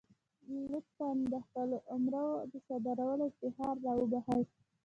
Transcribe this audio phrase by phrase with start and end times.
[0.71, 4.43] لطفا د خپلو اوامرو د صادرولو افتخار را وبخښئ.